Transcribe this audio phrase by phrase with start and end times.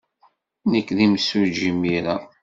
[0.71, 2.15] Nekk d imsujji imir-a.